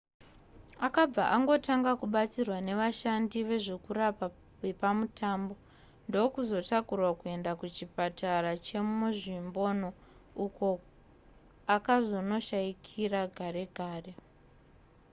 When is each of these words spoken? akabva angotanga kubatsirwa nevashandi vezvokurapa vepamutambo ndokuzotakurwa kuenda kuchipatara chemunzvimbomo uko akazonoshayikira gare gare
akabva 0.87 1.23
angotanga 1.35 1.91
kubatsirwa 2.01 2.57
nevashandi 2.67 3.37
vezvokurapa 3.49 4.25
vepamutambo 4.61 5.55
ndokuzotakurwa 6.07 7.11
kuenda 7.19 7.51
kuchipatara 7.59 8.51
chemunzvimbomo 8.65 9.89
uko 10.45 10.67
akazonoshayikira 11.75 13.21
gare 13.35 13.63
gare 13.75 14.13